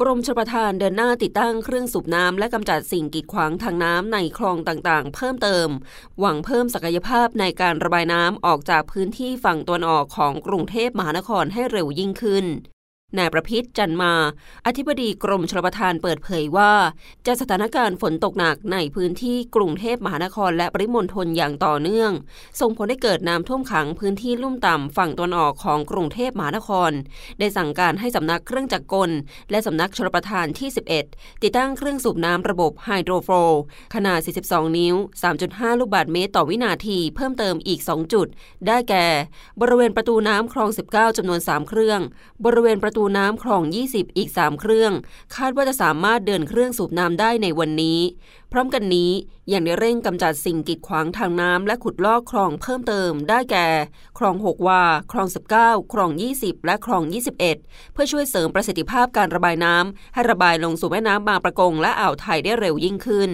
[0.00, 5.68] กรมชลประทานเดินหน้าติดตั้งเครื่องสูบน้ำและกำจัดสิ่งกีดขวางทางน้ำในคลองต่างๆ เพิ่มเติม
[6.20, 12.46] หวังเพิ่มศักยภาพในการระบายน้ำออกจากพื้นที่ฝั่งตะวันออกของกรุงเทพมหานครให้เร็วยิ่งขึ้น
[13.18, 14.12] นายประพิษจันมา
[14.66, 16.72] อธิบดีกรมชลประทานเปิดเผยว่า
[17.26, 22.10] จากสถานการณ์ฝนตกหนักในพื้นที่กรุงเทพมหานครและปริมณฑลอย่างต่อเนื่อง
[22.60, 26.90] ส่งผลให้เกิดน้ำท่วมขังพื้นที่ลุ่มต่ำฝั่งตะวันออกของกรุงเทพมหานคร
[27.38, 29.10] ได้สั่งการให้สำนักเครื่องจักรกล
[29.50, 30.68] และสำนักชลประทานที่
[31.04, 33.52] 11 ติดตั้งเครื่องสูบน้ำระบบไฮโดรโฟล
[33.94, 34.18] ขนาด
[34.48, 34.94] 42 นิ้ว
[35.38, 38.26] 3.5 ลูกบาศก์เมตรต่อวินาที เพิ่มเติมอีก 2 จุด
[38.66, 39.06] ได้แก่
[39.60, 42.00] บริเวณประตูน้ำคลอง 19จำนวน 3 เครื่อง
[42.46, 44.92] บริเวณประตูน้ำคลอง 20 อีก 3 เครื่อง
[45.36, 48.00] คาดว่าจะสามารถเดินเครื่องสูบน้ำได้ในวันนี้
[48.56, 49.12] พร้อมกันนี้
[49.52, 53.66] ยังได้เร่งกำจัดสิ่งกีดขวางทางน้ำและขุดลอกคลองเพิ่มเติมได้แก่
[54.18, 55.28] คลอง 6 วา คลอง
[55.60, 57.38] 19 คลอง 20 และคลอง 21
[57.92, 63.30] เพื่อช่วยเสริมประสิทธิภาพการระบายน้ำให้ระบายลงสู่แม่น้ำบางประกงและอ่าวไทยได้เร็วยิ่งขึ้น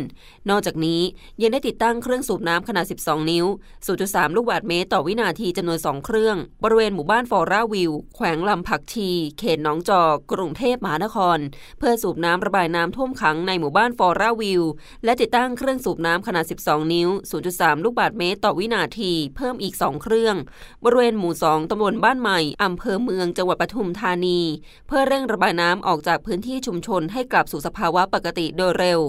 [0.50, 1.00] นอกจากนี้
[1.42, 3.46] ยังได้ติดตั้งเครื่องสูบน้ำขนาด 12 นิ้ว
[3.90, 11.38] 0.3 ลูกบาศก์เมตรต่อวินาทีจำนวน 2 เครื่อง บริเวณหมู่บ้านฟอร่าวิว แขวงลำผักชี เขตหนองจอก กรุงเทพมหานคร
[11.78, 14.64] เพื่อสูบน้ำระบายน้ำท่วมขังในหมู่บ้านฟอร่าวิว
[15.10, 17.08] และติดตั้งเครื่องสูบน้ำขนาด 12 นิ้ว
[17.46, 20.36] 0.3 ลูกบาศก์เมตรต่อวินาที เพิ่มอีก 2 เครื่อง
[20.84, 24.40] บริเวณหมู่ 2ตำบลบ้านใหม่อำเภอเมืองจังหวัดปทุมธานี
[24.86, 29.00] เพื่อเร่งระบายน้ำออกจากพื้นที่ชุมชนให้กลับสู่สภาวะปกติโดยเร็ว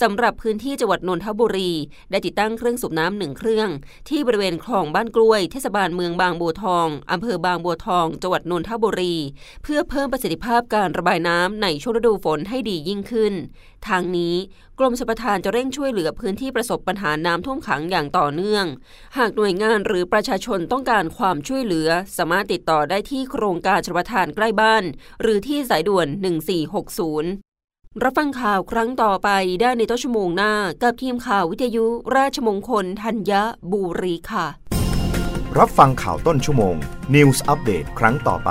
[0.00, 1.72] สำหรับพื้นที่จังหวัดนนทบุรี
[2.10, 3.68] ได้ติดตั้งเครื่องสูบน้ำหนึ่งเครื่อง
[4.08, 9.14] ที่บริเวณคลองบ้านกล้วยเทศบาลเมืองบางบัวทองอำเภอบางบัวทองจังหวัดนนทบุรี
[9.62, 13.34] เพื่อเพิ่มประสิทธิภาพการระบายน้ำในช่วงฤดูฝนให้ดียิ่งขึ้น
[13.88, 14.34] ทางนี้
[14.78, 18.64] กรมชลประทานจะเร่งช่วยเหลือพื้นที่ประสบปัญหาน้ำท่วมขังอย่างต่อเนื่อง
[19.18, 24.84] หากหน่วยงานหรือประชาชนต้องการความช่วยเหลือ สามารถติดต่อได้ที่โครงการชลประทานใกล้บ้าน
[25.20, 26.06] หรือที่สายด่วน
[27.24, 29.28] 1460รับฟังข่าวครั้งต่อไป
[29.60, 30.52] ได้ในต้นชั่วโมงหน้า
[30.82, 33.32] กับทีมข่าววิทยุราชมงคลธัญ
[33.72, 34.46] บุรีค่ะ
[35.58, 36.76] รับฟังข่าวต้นชั่วโมง
[37.14, 38.50] News อัปเดตครั้งต่อไป